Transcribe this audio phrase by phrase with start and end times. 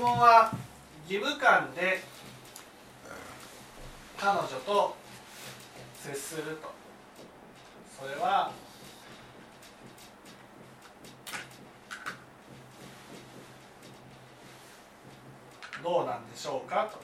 [0.00, 0.52] 問は
[1.08, 2.00] 義務感で
[4.18, 4.96] 彼女と
[6.02, 6.80] 接すると。
[8.00, 8.50] それは
[15.82, 16.98] どうなんでしょうかと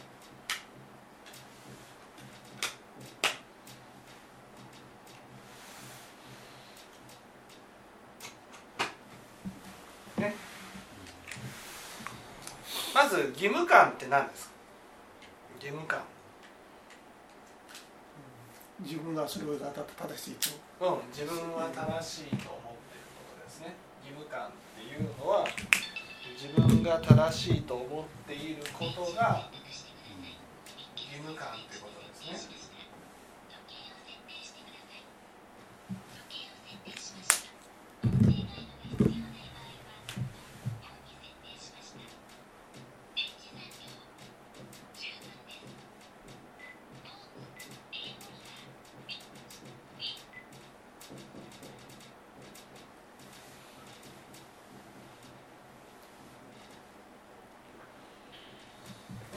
[10.22, 10.35] ね
[12.94, 14.52] まず義務感って何ですか？
[15.56, 16.00] 義務感。
[18.80, 20.50] 自分がそれが正しいと。
[20.79, 23.75] うん自分は正しいと思っていることですね。
[24.04, 25.46] 義務感っていうのは
[26.39, 29.48] 自分が正しいと思っていることが
[30.94, 32.67] 義務感ってことですね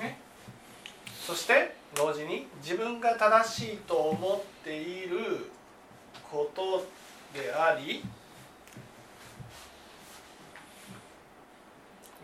[0.02, 0.18] ね
[1.28, 5.52] そして同時に自分が正しいと思っている
[6.32, 6.84] こと
[7.32, 8.04] であり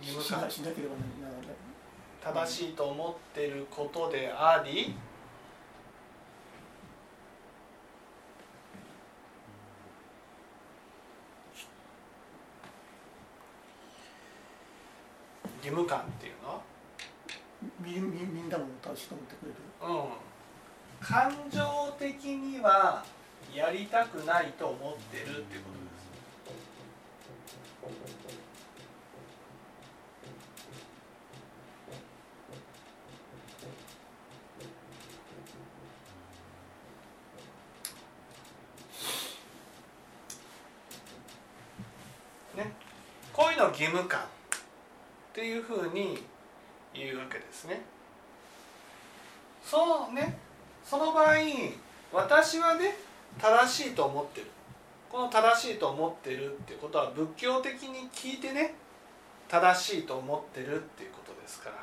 [0.02, 2.45] 義務感しなしなければならない。
[2.47, 4.95] 正しいと思っていることであり
[15.58, 16.50] 義務感っていうの？
[16.50, 16.62] は
[17.80, 19.58] みみみんなも正しいと思ってくれる。
[19.81, 20.09] うん、
[21.08, 21.61] 感情
[22.00, 23.06] 的には
[23.53, 25.86] やりたくないと思ってるっていうことで
[42.56, 42.57] す。
[42.57, 42.74] ね、
[43.31, 44.24] こういうのを義務感っ
[45.34, 46.24] ていうふうに
[46.96, 47.85] 言うわけですね。
[49.63, 50.44] そのね
[50.85, 51.35] その場合
[52.56, 52.96] 私はね
[53.38, 54.48] 正しいと思ってる。
[55.10, 58.76] この正しいと思ってるっていうことは仏教的に聞いてね
[59.50, 61.76] 正しいと思ってるっていうことですから。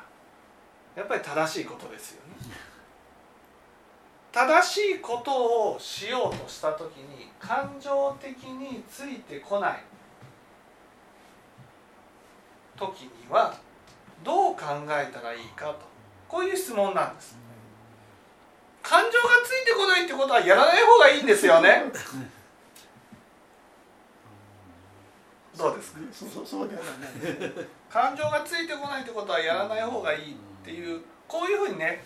[0.95, 2.55] やっぱり正しいことですよね。
[4.31, 9.83] 正しいことをしようとした時に感情的についてこない。
[12.75, 13.55] 時には
[14.23, 15.81] どう考えたらいいかと。
[16.27, 17.37] こういう質問なんです。
[18.83, 19.13] 感情が
[19.43, 21.85] ついてこないってことはやらない方がいいんですよね。
[25.57, 25.99] どうですか？
[26.11, 32.03] そうそうそうではない感情がついてこないってことはやらない方がいいっていうこういうふうにね、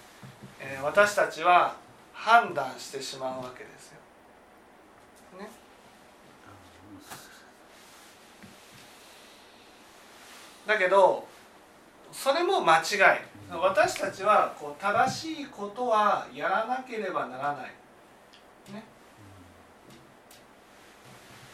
[0.59, 1.75] えー私たちは
[2.13, 3.97] 判断してしまうわけですよ。
[5.39, 5.49] ね、
[10.65, 11.27] だけど
[12.11, 12.83] それも間違い
[13.49, 18.73] 私たちはこう正しいことはやらなければならない。
[18.73, 18.83] ね、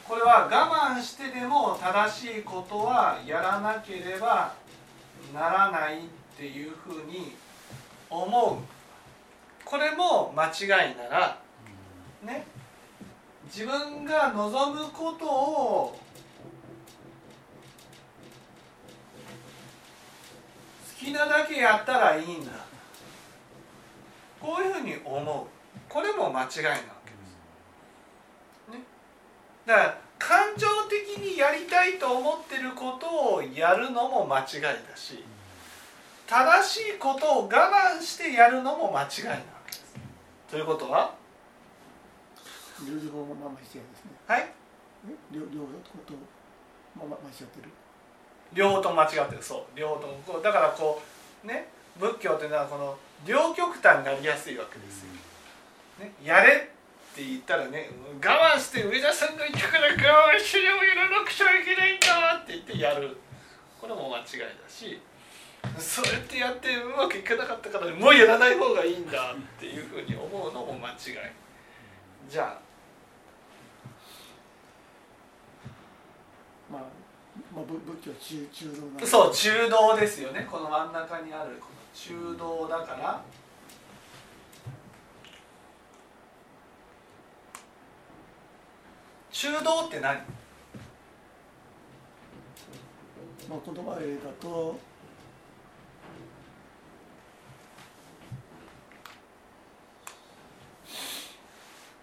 [0.07, 4.55] これは我慢してでも正しいことはやらなければ
[5.33, 6.01] ならないっ
[6.35, 7.35] ていうふうに
[8.09, 8.57] 思う。
[9.63, 11.37] これも間違いなら。
[12.23, 12.45] ね。
[13.45, 15.99] 自分が望むことを
[21.03, 22.51] きなだけやったらいいんだ。
[24.39, 25.47] こういうふうに思う。
[25.89, 27.17] これも間違いなわけで
[28.71, 28.77] す。
[28.77, 28.83] ね、
[29.65, 35.23] だから感情的にやりたいと思ってることをやるのも間違いだし
[36.25, 39.95] 正しいことを我慢してやるのも間違いなわけです。
[40.49, 41.13] ということは？
[42.81, 44.11] 両方もまましてやですね。
[44.27, 44.49] はい。
[45.31, 45.47] 両方
[46.05, 46.13] と
[46.95, 47.69] ままましちゃってる？
[48.53, 49.43] 両方とも間違ってる。
[49.43, 49.77] そう。
[49.77, 51.01] 両方ともこうだからこ
[51.43, 51.67] うね
[51.99, 55.09] 仏教っていうのはこの両極端になりやすいわけですよ。
[55.99, 57.89] ね、やれって言ったらね
[58.23, 63.15] 我慢して上田さんが言ったから我慢してでもやらなくちゃいけないんだって言ってやる。
[63.79, 65.01] これも間違いだし
[65.77, 70.97] そうやってやってうまくいかなかったからもうやらない方がいいんだっていうふうに思うのも間違い。
[72.29, 72.72] じゃあ
[77.55, 78.65] まあ、仏教中中
[78.99, 80.47] 道そう中道ですよね。
[80.49, 83.23] この真ん中にあるこの中道だから、
[89.31, 90.15] 中道って何？
[93.49, 93.99] まあ、言葉だ
[94.39, 94.79] と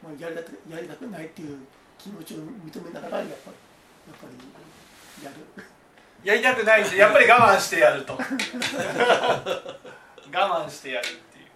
[0.03, 1.59] まあ、やりたくやりたくないっていう
[1.99, 4.33] 気持ちを認めながらやっぱやっぱり。
[5.25, 5.37] やる。
[6.25, 8.15] やりたくないんでやっぱり我慢してやると。
[8.19, 8.21] 我
[10.33, 11.47] 慢してやるっていう。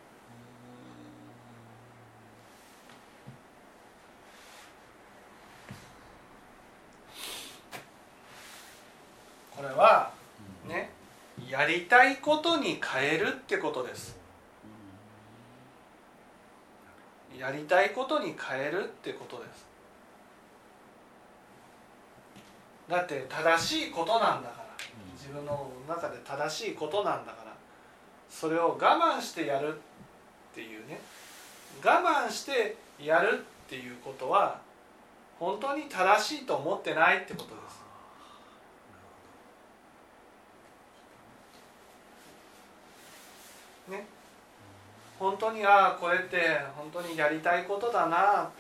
[9.56, 10.10] これは
[10.64, 10.90] ね
[11.48, 14.24] やりたいことに変えるってことです。
[17.38, 19.73] やりたいことに変えるってことです
[22.88, 24.64] だって正しいことなんだから。
[25.16, 27.54] 自分の中で正しいことなんだから。
[28.28, 31.00] それを我慢してやるっていうね。
[31.82, 34.60] 我慢してやるっていうことは
[35.38, 37.54] 本当に正しいと思ってないってことで
[43.88, 43.90] す。
[43.90, 44.06] ね。
[45.18, 48.50] 本当にああこれって本当にやりたいことだなっ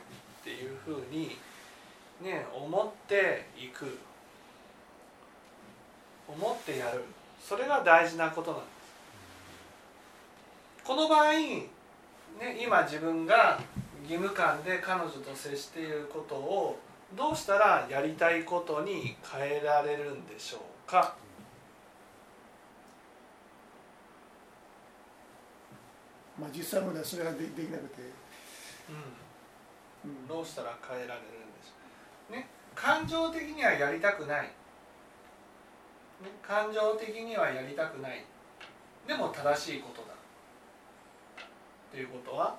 [0.42, 1.36] ていうふうに
[2.22, 3.98] ね思っていく
[6.28, 7.04] 思ってやる。
[7.40, 8.74] それが大事なことなんです。
[10.84, 11.68] この場合、ね、
[12.60, 13.60] 今自分が
[14.02, 16.78] 義務感で彼女と接していることを
[17.16, 21.16] どうしたらやりたいことに変えられるんでしょうか。
[26.38, 28.02] まあ実際問題それがでできなくて、
[30.04, 30.10] うん。
[30.10, 31.30] うん、どうしたら変えられるん
[31.60, 31.70] でしょ
[32.30, 32.32] う。
[32.32, 34.52] ね感情的にはやりたくない、ね、
[36.42, 38.24] 感情的にはやりたくない。
[39.06, 40.14] でも正しいことだ。
[41.94, 42.56] っていうことは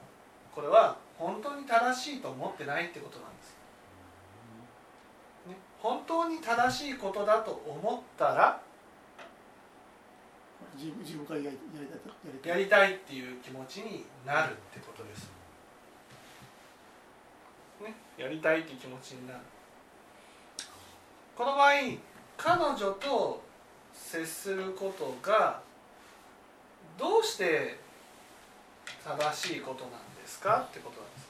[0.53, 3.57] これは本当に正しいと思ってないってことなんです、
[5.49, 8.61] ね、本当に正しいことだと思ったら
[10.77, 15.29] 自分からやりやりたいやりたいやりたいっていう気持ちになるってことです、
[17.83, 19.39] ね、やりたいっていう気持ちになる。
[21.35, 21.71] この場合
[22.37, 23.43] 彼女と
[23.95, 25.61] 接することが
[26.97, 27.79] どうして
[29.03, 30.61] 正しいことなんですか？
[30.69, 31.25] ってことなんです。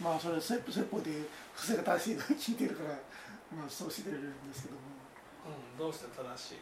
[0.00, 1.10] まあそれ説法で
[1.54, 2.90] 不正が正しいのを聞いてるから
[3.56, 4.80] まあそうしてるんですけども。
[5.72, 6.58] うん、どうして正しい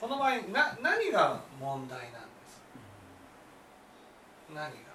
[0.00, 2.39] この場合な何が問題なんです
[4.54, 4.90] 何が？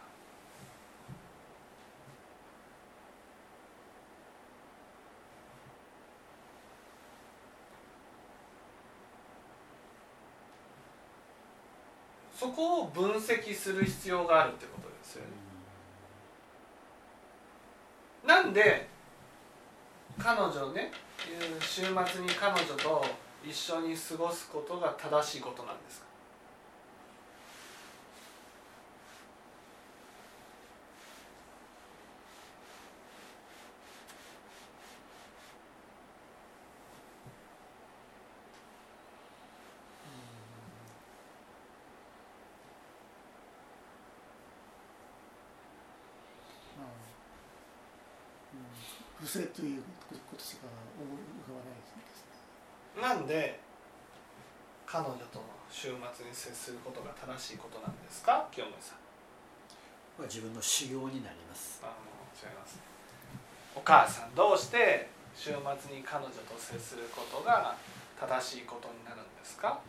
[12.37, 15.29] そこを分析する必要があるってことですよね。
[18.25, 18.87] なんで
[20.19, 20.91] 彼女ね
[21.61, 21.91] 週末
[22.21, 23.05] に彼女と
[23.43, 26.05] 一緒に過ごすことが正しいことなんですか
[46.77, 46.87] まあ、
[49.21, 49.81] うん、不正という
[50.29, 50.67] ことしか
[50.99, 52.25] 思い浮かばないです
[52.95, 53.59] ねなんで
[54.85, 58.47] 彼女と週末に接することが正しいことなんですか？
[58.51, 58.97] 清盛さん。
[60.17, 61.81] まあ自分の修行になります。
[61.83, 61.91] あの
[62.49, 62.79] 違います
[63.75, 65.57] お母さんどうして週末
[65.95, 67.75] に彼女と接することが
[68.17, 69.81] 正しいことになるんですか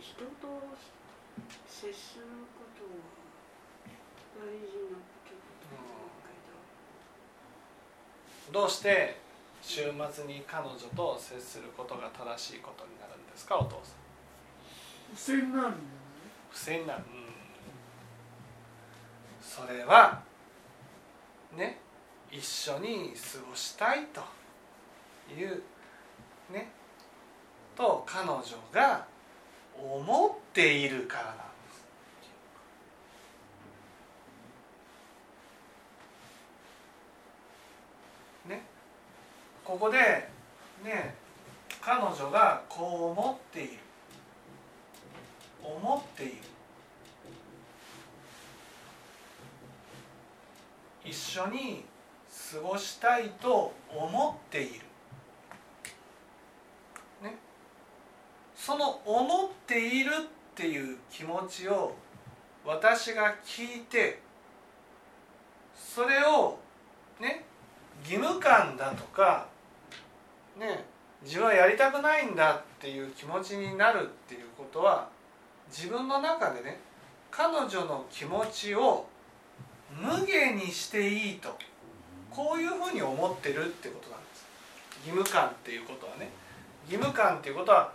[0.00, 0.26] 人と
[1.68, 2.24] 接する
[2.56, 2.90] ことは
[4.36, 5.36] 大事なこと
[6.24, 6.50] だけ
[8.52, 9.16] どどうして
[9.62, 14.00] 週末に彼女と接することが正しいことになるんですかお父さん。
[15.14, 15.76] 不正になるんだよね。
[16.50, 17.30] 不正になる、うん、
[19.40, 20.22] それは
[21.56, 21.78] ね
[22.30, 24.20] 一緒に過ごしたいと
[25.32, 25.62] いう
[26.52, 26.70] ね
[27.76, 28.40] と彼女
[28.72, 29.06] が
[29.76, 31.42] 思っているからなんで
[38.44, 38.62] すね
[39.70, 39.98] ここで
[40.82, 41.14] ね
[41.80, 43.70] 彼女がこう思っている。
[45.62, 46.32] 思っている。
[51.04, 51.84] 一緒に
[52.52, 54.80] 過ごしたいと思っている、
[57.22, 57.36] ね、
[58.56, 61.94] その思っているっていう気持ちを
[62.66, 64.20] 私が聞いて
[65.76, 66.58] それを
[67.20, 67.44] ね
[68.02, 69.46] 義務感だとか
[70.60, 70.84] ね
[71.22, 75.08] 自分はやりたくないんだっていう気持ちになるっていうことは
[75.70, 76.78] 自分の中でね
[77.30, 79.06] 彼女の気持ちを
[80.00, 81.56] 無限にしていいと
[82.30, 84.46] こういうふうに思ってるってことなんです。
[85.04, 86.30] 義務感っていうことはね。
[86.88, 87.92] 義務感っていうことは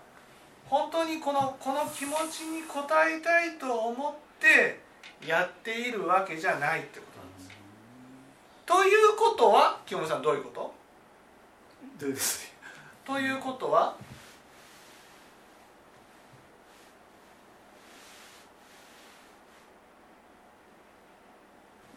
[0.68, 4.80] 本当にこのこの気持ちに応えたいと思って
[5.26, 7.50] やっているわけじゃないってことなんです。
[8.66, 10.74] ということは清盛さんどういうこと？
[12.00, 12.55] どうです
[13.06, 13.96] ということは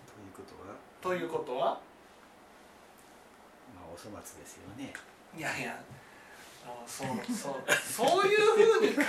[0.06, 0.74] ということは？
[1.00, 1.80] ということは？
[3.74, 4.92] まあお粗末ですよね。
[5.36, 5.80] いやいや
[6.86, 9.02] そうそうそういうふうに考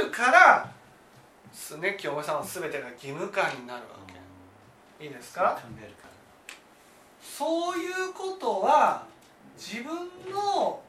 [0.00, 0.70] えるから
[1.52, 3.88] すね清盛さんは全てが義務感になるわ
[4.98, 5.04] け。
[5.04, 5.60] いいですか？
[7.22, 9.06] そういうことは
[9.56, 9.94] 自分
[10.32, 10.80] の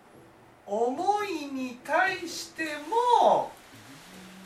[0.71, 3.51] 思いに対しても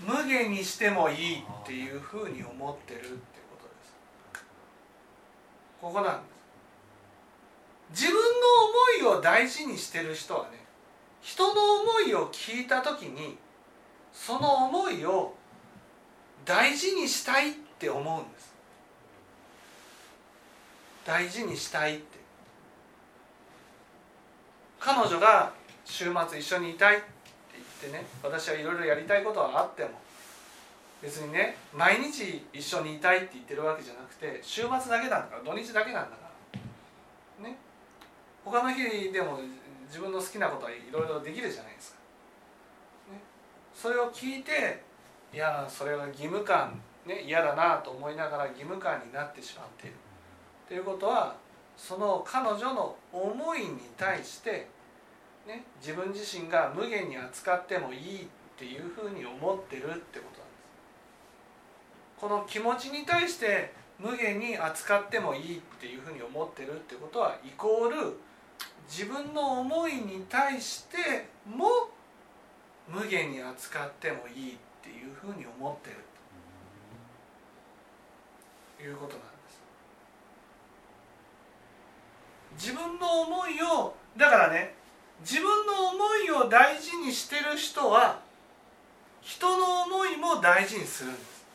[0.07, 3.09] 無限にしてもいいっていうふうに思ってるって
[3.51, 4.43] ことです。
[5.79, 6.29] ここなんで
[7.93, 8.07] す。
[8.07, 8.15] 自分
[9.03, 10.65] の思いを大事にしてる人はね
[11.21, 13.37] 人の思いを聞いた時に
[14.11, 15.35] その思いを
[16.43, 18.51] 大事にしたいって思うんです。
[21.05, 22.17] 大事にしたいって。
[24.79, 25.53] 彼女が
[25.85, 27.05] 週末一緒にいたいって
[27.53, 29.89] 言ってね私はいろいろやりたいことはあっても
[31.01, 36.29] 別にね毎日一緒にいたいって言ってるわけじゃなくて週末だけなんだから土日だけなんだか
[37.41, 37.57] らね。
[38.43, 39.39] 他の日でも
[39.87, 41.97] 自分の好きなことはいろいろできるじゃないですか、
[43.11, 43.19] ね、
[43.73, 44.83] それを聞いて
[45.33, 49.95] いやそれは義務感ね嫌だなと思いながら義務感になってしまっている。
[50.67, 51.35] ということは
[51.77, 54.67] その彼女の思いに対して、
[55.45, 60.25] ね、自分自身が無限に扱ってもいいっていうふうに思ってるってことなんです。
[62.19, 68.17] この気持ちに対して無限に扱ってもいいっていうふうに思ってるってことはイコール
[68.89, 71.89] 自分の思いに対しても
[72.87, 75.97] 無限に扱ってもいいっていうふうに思ってる
[78.77, 79.25] ということなんで
[82.57, 82.65] す。
[82.71, 84.75] 自分の思いをだからね
[85.21, 88.19] 自分の思いを大事にしてる人は
[89.21, 91.45] 人の思いも大事にするんです。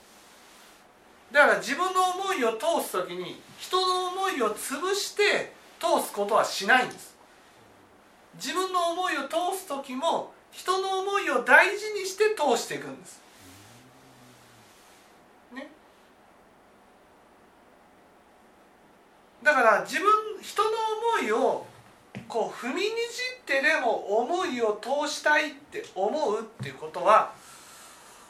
[1.33, 7.15] だから自分の思いを通す時に人の思いを潰して通すことはしないんです。
[8.35, 13.21] 自分の思いを通す時も人の思いを大事にして通していくんです。
[15.55, 15.71] ね。
[19.45, 20.11] だから自分
[20.43, 20.71] 人の
[21.21, 21.70] 思いを
[22.31, 22.93] こう踏みにじ
[23.43, 27.33] ってでも思いを通したいって思うっていうことは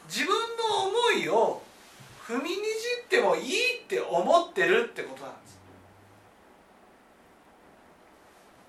[0.07, 1.61] 自分の思いを
[2.25, 2.61] 踏みにじ
[3.05, 5.59] ってもいいって思ってるってことなんです。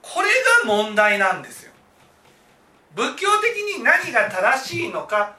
[0.03, 0.29] これ
[0.67, 1.73] が問題なんですよ。
[2.95, 5.35] 仏教的に何が正しいのか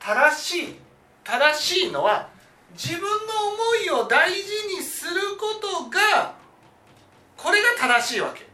[0.00, 0.74] 正しい
[1.22, 2.28] 正しいのは
[2.72, 4.38] 自分の思いを大事
[4.74, 6.34] にすることが
[7.36, 8.45] これが正しいわけ。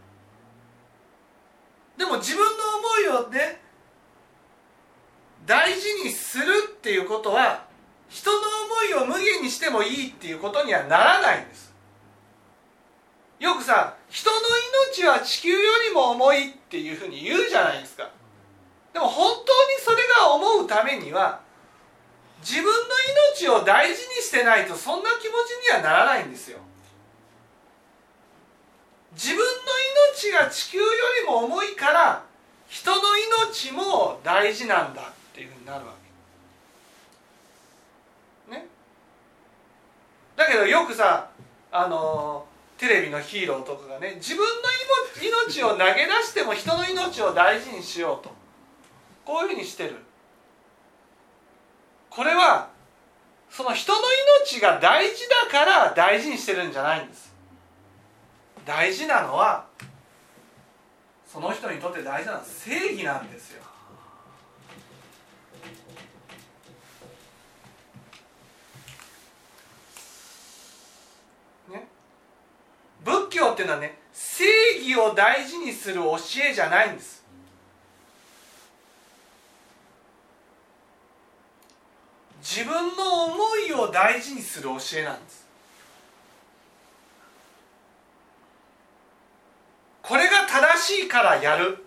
[1.96, 3.61] でも自分の思いをね
[5.46, 6.44] 大事にする
[6.76, 7.66] っていうことは
[8.08, 8.42] 人の思
[8.90, 11.72] いを無限にしてもいいっていうことにはならないんです。
[13.40, 14.37] よくさ人の
[14.92, 15.56] 命は地球よ
[15.88, 18.11] りも重いっていうふうに言うじゃないですか。
[18.92, 21.40] でも本当にそれが思うためには
[22.40, 22.70] 自分の
[23.34, 25.32] 命を大事にしてないとそんな気持
[25.64, 26.58] ちにはならないんですよ。
[29.14, 29.45] 自分の
[30.16, 30.85] 命が地球よ
[31.23, 32.25] りも重いから
[32.69, 33.00] 人の
[33.50, 35.04] 命も大事なんだっ
[35.35, 35.92] ていうふうになるわ
[38.49, 38.52] け。
[38.54, 38.66] ね。
[40.37, 41.28] だけどよくさ
[41.71, 42.47] あの
[42.78, 44.47] テレビのヒーローとかがね自分の
[45.21, 48.33] 命を投げ出しても人の命を大事にしようと。
[49.25, 49.97] こういうふうにしてる。
[52.11, 52.71] これは
[53.50, 53.99] その人の
[54.45, 57.31] 命が大事だから大事にしてるんじゃないんです。
[58.64, 59.66] 大事なのは
[61.26, 63.62] その人にとって大事なのは正義なんですよ。
[71.71, 71.88] ね。
[73.04, 74.45] 仏教っていうのはね正
[74.78, 76.16] 義を大事にする教
[76.50, 77.23] えじゃないんです。
[82.42, 85.47] 自自分の思いを大事にする教えなんです
[90.02, 90.47] これが
[90.82, 91.84] 正しいからやる。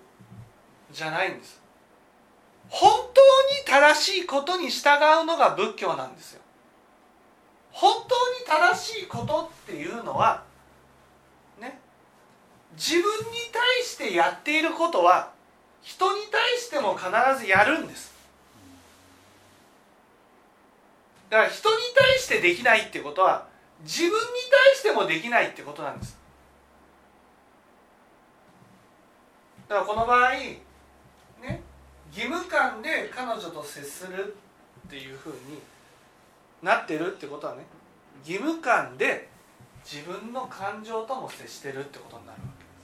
[0.91, 1.61] じゃないんです。
[2.69, 3.21] 本当
[3.73, 4.89] に正しいことに従
[5.21, 6.41] うのが仏教なんですよ。
[7.71, 10.43] 本当に正しいことっていうのは
[11.59, 11.77] ね
[12.77, 13.05] 自分に
[13.51, 15.31] 対してやっていることは
[15.81, 18.13] 人に対しても必ずやるんです。
[21.29, 23.47] だから人に対してできないってことは
[23.83, 24.15] 自分に
[24.49, 26.24] 対してもできないってことなんです。
[29.67, 31.61] だからこの場合ね
[32.11, 34.35] 義務感で彼女と接する
[34.87, 35.59] っていうふうに
[36.61, 37.63] なってるってことはね
[38.25, 39.29] 義務感で
[39.83, 42.65] 自分の感情とも接してるってことになるわけ。
[42.65, 42.75] です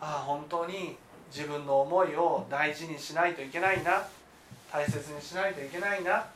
[0.00, 0.96] ああ本当に
[1.34, 4.06] 自分の思いを大事にしないといけないな
[4.72, 6.26] 大切にしないといけないな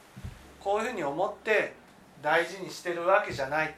[0.60, 1.74] こういうふうに思って
[2.22, 3.74] 大事にしてるわけじゃない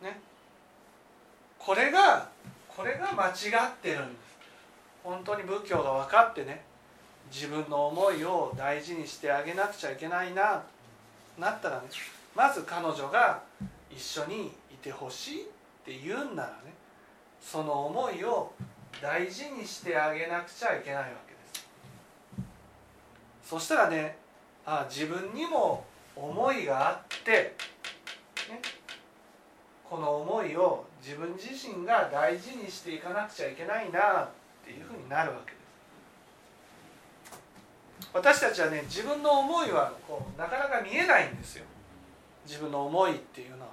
[0.00, 0.20] とね
[1.68, 2.26] これが
[2.66, 4.38] これが間違ってるんです。
[5.04, 6.62] 本当に仏教が分かってね
[7.30, 10.62] 自分の思いを大事にしてあげなくちゃいけないな
[11.38, 11.88] なったらね
[12.34, 13.42] まず彼女が
[13.90, 15.44] 一緒にいてほしいっ
[15.84, 16.72] て言うんならね
[17.38, 18.50] その思いを
[19.02, 21.66] 大事にしてあげなくちゃいけないわけです。
[23.44, 24.16] そしたらね
[24.64, 25.84] あ自分にも
[26.16, 27.54] 思いがあって、
[28.48, 28.58] ね、
[30.50, 34.28] いを自分自身が大事にしていかなくちゃいけないなっ
[34.64, 35.58] ていうふうになるわけです。
[38.12, 41.64] 私たちはね自分の思いはこうなかなか見えないんですよ。
[42.46, 43.68] 自分の思いっていうのは。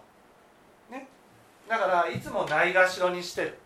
[0.92, 1.08] ね。
[1.70, 3.58] だからいつもないがしろにしてる。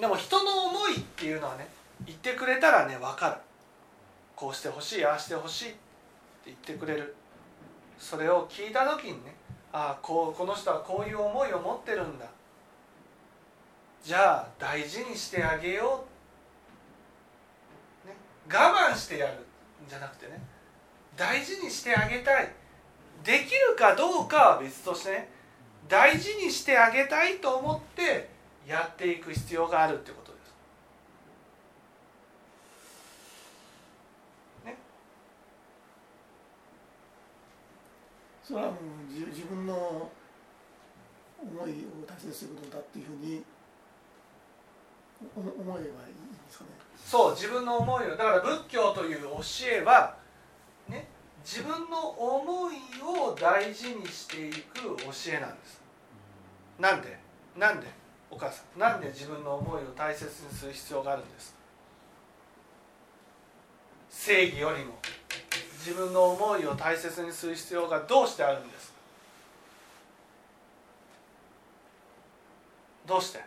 [0.00, 1.68] でも人の思いっていうのはね
[2.06, 3.36] 言ってくれたらね分かる。
[4.36, 5.78] こうしてほしいああしてほしいって
[6.46, 7.14] 言ってくれる。
[7.98, 9.34] それを聞いた時にね
[9.72, 12.26] ああこうこの人はこういう思いを持ってるんだ。
[14.02, 16.04] じゃあ大事にしてあげよ
[18.04, 18.14] う、ね、
[18.48, 19.36] 我慢してやるん
[19.88, 20.40] じゃなくてね。
[21.16, 22.52] 大事にしてあげたい。
[23.24, 25.28] できるかどうかは別としてね。
[25.88, 28.28] 大事にしてあげたいと思って
[28.66, 30.54] やっていく必要があるってことです。
[34.66, 34.76] ね、
[38.48, 38.80] それはもう
[39.12, 39.74] 自分の
[41.38, 43.44] 思いを大切にすることだっていうふうに
[45.36, 45.90] 思えばいいんで
[46.50, 46.70] すかね。
[46.96, 48.10] そう自分の思いを。
[48.12, 50.16] だから仏教という教えは
[50.88, 51.08] ね
[51.44, 55.82] 自分の思いを大事にしていく教えなんです。
[56.78, 57.18] なんで？
[57.54, 57.86] なんで？
[58.30, 58.80] お母さん。
[58.80, 61.54] なんで自分の思いを大切にする必要があるんです？
[64.08, 64.98] 正義よりも。
[65.78, 68.92] 自分の思いを大切にする必要がどうしてあるんです？
[73.06, 73.42] どうして？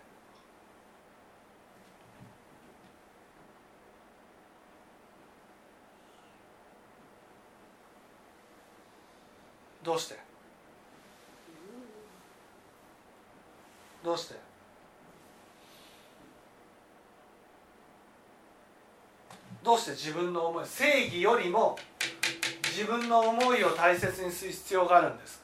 [9.83, 10.19] どうして？
[14.03, 14.35] どうして？
[19.63, 21.77] どうして自分の思い正義よりも
[22.71, 25.37] 自分の思いを大切にする必要があるんです。
[25.37, 25.41] か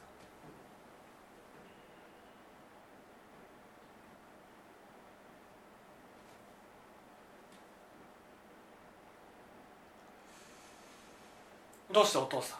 [11.92, 12.58] どうしてお父さん？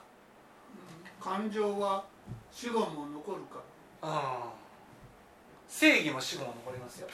[1.22, 2.04] 感情は
[2.52, 3.60] 死後も残るか
[4.02, 4.08] ら。
[4.08, 4.16] うん
[5.68, 7.08] 正義も死後も残りますよ。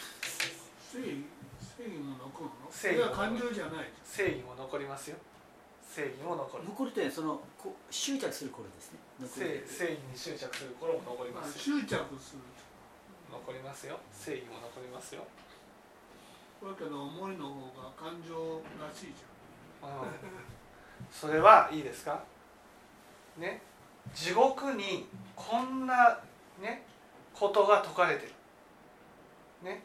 [0.93, 1.25] 正義
[1.77, 2.71] 正義も残るの？
[2.71, 3.91] 正義感情じゃない。
[4.05, 5.17] 正義も残りますよ
[5.95, 6.65] 正義も残る。
[6.65, 8.99] 残るってそのこう執着する頃ですね。
[9.21, 11.55] 残正る正義に執着する頃も残ります。
[11.71, 12.43] よ執着する
[13.31, 13.99] 残りますよ。
[14.11, 15.23] 正義も残りますよ、
[16.63, 19.23] だけど思いの方が感情らしいじ
[19.83, 19.91] うん、
[21.11, 22.23] それはいいですか？
[23.39, 23.63] ね？
[24.15, 26.19] 地獄にこんな
[26.61, 26.83] ね？
[27.35, 28.33] ことが説かれてる。
[29.63, 29.83] ね？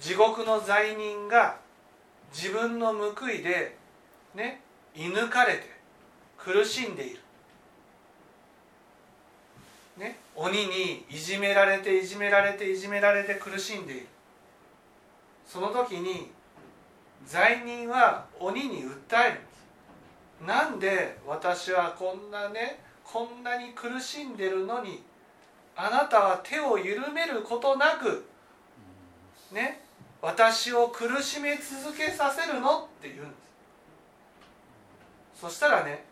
[0.00, 1.56] 地獄の罪人が
[2.32, 3.76] 自分の報いで
[4.34, 4.62] ね？
[4.96, 5.70] 射抜かれて
[6.38, 7.20] 苦しんでいる。
[9.98, 14.06] ね鬼にいじめられていじめられていじめられて苦しんでいる。
[15.46, 16.30] その時に
[17.26, 20.44] 罪人は鬼に訴えるんです。
[20.46, 25.02] なんで私はこんなねこんなに苦しんでるのに
[25.76, 28.26] あなたは手を緩めることなく
[29.52, 29.80] ね
[30.20, 33.46] 私を苦しめ続けさせるのって言うんです。
[35.38, 36.04] そしたらね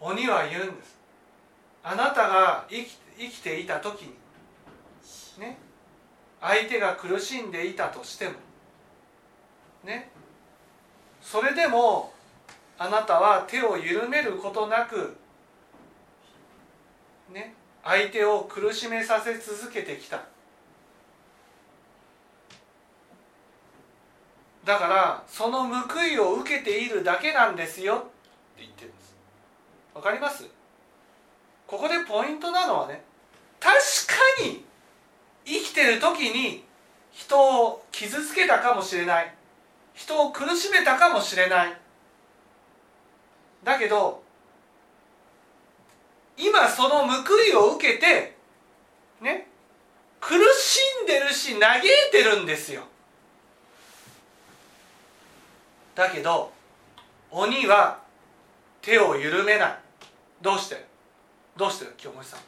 [0.00, 0.96] 鬼は言うんです。
[1.82, 4.14] あなたが生き生きていた時に
[5.38, 5.58] ね
[6.40, 8.34] 相手が苦しんでいたとしても
[9.84, 10.10] ね
[11.20, 12.12] それでも
[12.78, 15.16] あなたは手を緩めることなく
[17.32, 17.54] ね
[17.84, 20.22] 相手を苦しめさせ続けてきた。
[24.68, 27.94] だからその報いを受けているだけなんですよ。
[27.94, 28.04] って
[28.58, 29.16] 言ってるんです。
[29.94, 30.44] わかります？
[31.66, 33.02] ここでポイントなのはね
[33.58, 34.62] 確かに
[35.46, 36.64] 生きてる時に
[37.12, 39.34] 人を傷つけたかもしれない。
[39.94, 41.74] 人を苦しめたかもしれない。
[43.64, 44.22] だけど
[46.36, 48.36] 今その報いを受けて
[49.22, 49.48] ね
[50.20, 52.82] 苦しんでるし嘆いてるんですよ。
[55.98, 56.52] だけど
[57.28, 57.98] 鬼は
[58.80, 59.78] 手を緩めない。
[60.40, 60.86] どうして？
[61.56, 61.86] どうして？
[61.96, 62.40] 清盛さん。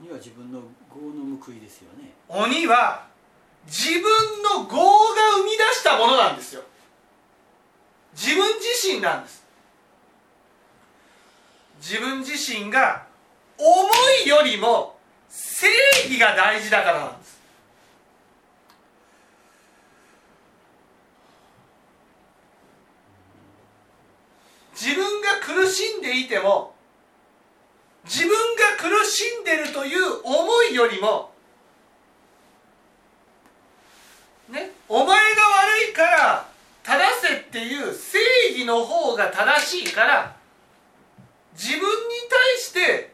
[0.00, 2.14] 鬼は自分の業の報いですよね。
[2.28, 3.06] 鬼は
[3.66, 4.02] 自分
[4.42, 6.62] の業が生み出したものなんですよ。
[8.14, 9.44] 自分自身なんです。
[11.78, 13.04] 自分自身が
[13.58, 13.68] 思
[14.24, 14.96] いよりも
[15.28, 15.66] 正
[16.06, 17.38] 義が大事だからなんです
[24.80, 26.74] 自分が苦しんでいても
[28.04, 28.36] 自分が
[28.76, 31.30] 苦しんでるという思いよりも
[34.50, 36.48] ねお前が悪いから
[36.82, 38.18] 正せっていう正
[38.50, 40.36] 義の方が正しいから
[41.52, 41.84] 自分に
[42.28, 43.12] 対して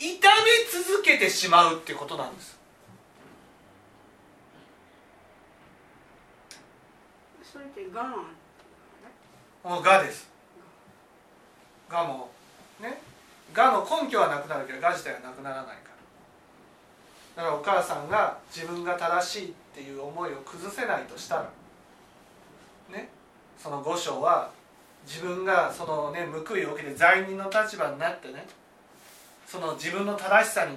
[0.00, 2.58] 痛め続けてしまうってことなんです。
[7.52, 10.31] それって我慢我です
[11.92, 12.30] 我も
[12.80, 12.98] ね。
[13.54, 15.72] 我の根拠はなくなるけど我自体はなくならないか
[17.36, 17.42] ら。
[17.42, 21.50] だからお母さんが自分が正しいっていう思いを崩せないとしたら。
[22.90, 23.10] ね。
[23.58, 24.50] その五章は
[25.06, 28.46] 自分がそのね報いを受けて罪人の立場になってね。
[29.46, 30.76] その自分の正しさに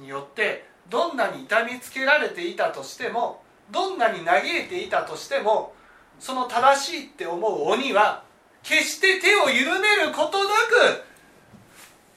[0.00, 5.74] によってどんなに痛みつけられていたとしてもどんなに嘆いていたとしても
[6.18, 8.22] その正しいって思う鬼は
[8.62, 10.50] 決して手を緩めることな
[10.94, 11.04] く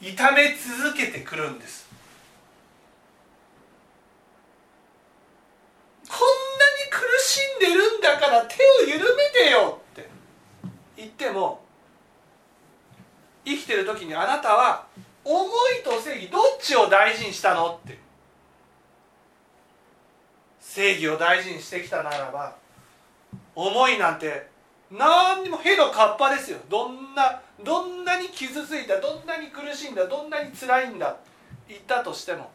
[0.02, 1.86] 痛め続けてくるんです。
[6.08, 10.10] こんなに苦しんでるんだから手を緩めてよって。
[10.96, 11.62] 言っても
[13.44, 14.86] 生きてる時にあなたは
[15.24, 15.46] 思
[15.80, 17.98] いと正義どっちを大事にしたのって。
[20.60, 22.56] 正義を大事にしてきたならば
[23.56, 24.48] 思いなんて
[24.92, 26.60] 何にもへのカッパですよ。
[26.70, 31.16] どんなどんなに傷ついたどんなに苦しんだどんなに辛いんだ
[31.68, 32.52] 言ったとしても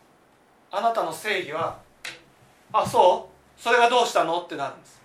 [0.71, 1.79] あなたの正義は
[2.73, 3.61] あそう？
[3.61, 4.40] それがどうしたの？
[4.40, 5.01] ってなるんです。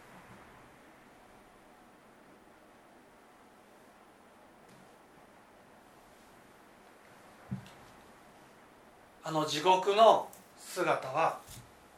[9.23, 10.27] あの地獄の
[10.59, 11.39] 姿は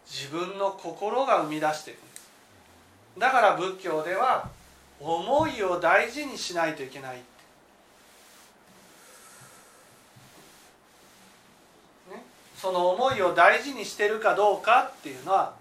[0.10, 2.32] 自分の心が生み出しているんです。
[3.20, 4.50] だから仏教では
[5.00, 7.24] 思いを大事にしないといけない、ね、
[12.56, 15.54] その思いを大事にしてるかどうかっていうのは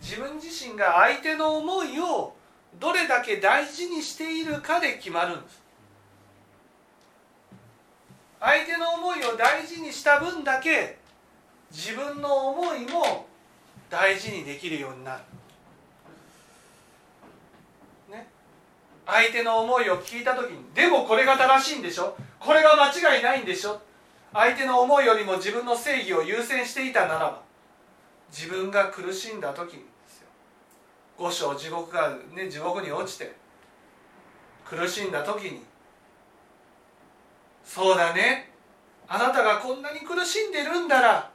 [0.00, 2.34] 自分自身が相手の思いを
[2.78, 5.60] どれだけ大事にしているかで決まるんです。
[8.40, 10.98] 相手の思いを大事にした分だけ
[11.72, 13.26] 自分の思いも
[13.90, 15.22] 大事にできるようになる。
[19.10, 22.14] 相手の思いを聞いた時にでもこれが正しいんでしょ？
[22.38, 23.80] これが間違いないんでしょ？
[24.34, 27.40] 相手の思いよりも自分の正義を優先していたならば
[28.30, 30.28] 自分が苦しんだ時にですよ。
[31.16, 33.34] 五章地獄がね地獄に落ちて
[34.66, 35.62] 苦しんだ時に
[37.64, 38.52] そうだね。
[39.08, 41.30] あなたがこんなに苦しんでるんだら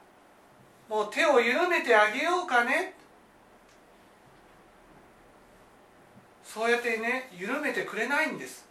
[0.88, 2.94] もう手を緩めてあげようかね。
[6.54, 8.64] そうやってね緩めてくれないんです。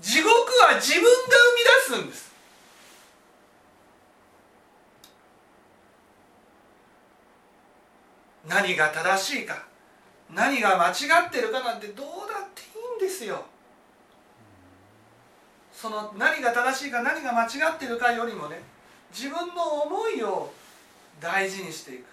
[0.00, 1.10] 地獄は自分が
[1.88, 2.32] 生み出すんです。
[8.46, 9.66] 何が正しいか
[10.32, 12.64] 何が間違ってるかなんてどうだってい
[13.02, 13.44] いんですよ。
[15.72, 18.62] その何が正しいか何が間違ってるかよりもね
[19.12, 20.52] 自分の思いを
[21.20, 22.04] 大事にしていく、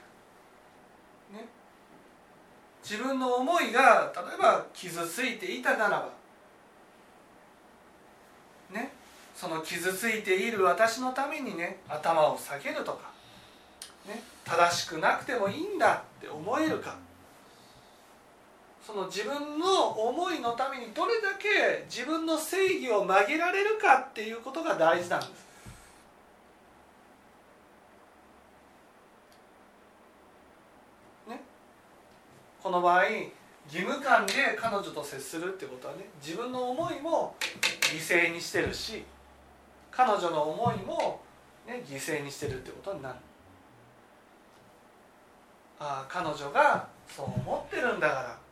[2.84, 6.10] 自分の思いが例えば傷ついていたならば
[8.72, 8.92] ね
[9.36, 13.12] その傷ついている私のためにね頭を下げるとか、
[14.08, 16.96] ね、正しくなくてもいいんだって思えるか
[18.86, 25.30] その自分の思いのためにどれだけ自分の正義を曲げられるかっていうことが大事なんです。
[31.30, 31.42] ね、
[32.64, 37.36] この場合義務感で彼女と接するってことはね自分の思いも
[37.82, 39.04] 犠牲にしてるし
[39.92, 41.22] 彼女の思いも、
[41.68, 43.16] ね、犠牲にしてるってことになる。
[45.80, 48.44] ああ彼女がそう思ってるんだから。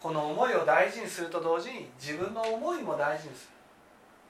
[0.00, 3.50] この思いを大事にすると同時に自分の思いも大事にする。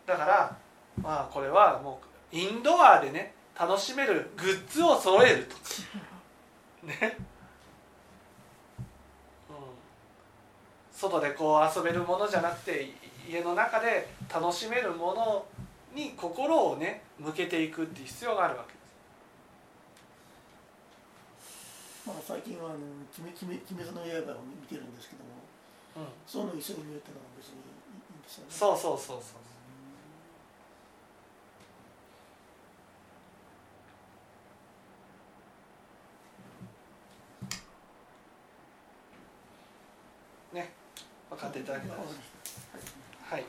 [0.07, 0.57] だから
[1.03, 2.01] まあこれはも
[2.33, 5.57] うインドアでね楽しめるグッズを揃えると。
[6.87, 7.16] ね、
[9.51, 9.57] うん、
[10.96, 12.90] 外でこう遊べるものじゃなくて
[13.28, 15.44] 家の中で楽しめるもの
[15.94, 18.87] に心をね向けていくっていう必要があるわけです。
[22.09, 22.76] まあ、最近はあの
[23.18, 23.46] 「鬼滅
[23.92, 25.30] の刃」を見てるんですけども
[25.96, 26.12] うん。
[26.26, 28.50] そういうの一緒に見るってのは別にいいんですよね。
[28.50, 29.46] そうそうそうそう
[40.56, 40.72] ね
[41.37, 42.01] 分かっていただけたら。
[42.01, 43.44] はい